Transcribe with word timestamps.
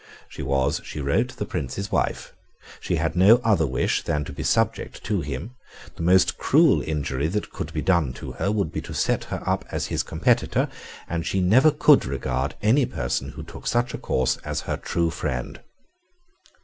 She 0.27 0.41
was, 0.41 0.81
she 0.83 0.99
wrote, 0.99 1.35
the 1.37 1.45
Prince's 1.45 1.91
wife; 1.91 2.33
she 2.79 2.95
had 2.95 3.15
no 3.15 3.37
other 3.43 3.67
wish 3.67 4.01
than 4.01 4.23
to 4.25 4.33
be 4.33 4.41
subject 4.41 5.03
to 5.03 5.21
him; 5.21 5.51
the 5.95 6.01
most 6.01 6.39
cruel 6.39 6.81
injury 6.81 7.27
that 7.27 7.51
could 7.51 7.71
be 7.71 7.83
done 7.83 8.11
to 8.13 8.31
her 8.31 8.51
would 8.51 8.71
be 8.71 8.81
to 8.81 8.95
set 8.95 9.25
her 9.25 9.43
up 9.47 9.63
as 9.71 9.85
his 9.93 10.01
competitor; 10.01 10.69
and 11.07 11.23
she 11.27 11.39
never 11.39 11.69
could 11.69 12.03
regard 12.03 12.55
any 12.63 12.87
person 12.87 13.29
who 13.33 13.43
took 13.43 13.67
such 13.67 13.93
a 13.93 13.99
course 13.99 14.37
as 14.37 14.61
her 14.61 14.75
true 14.75 15.11
friend. 15.11 15.59